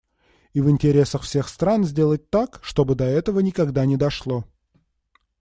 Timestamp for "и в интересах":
0.55-1.21